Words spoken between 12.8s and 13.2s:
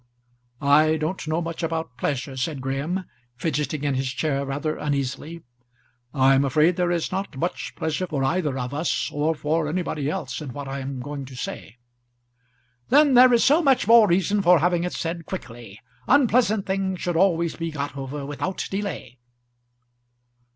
"Then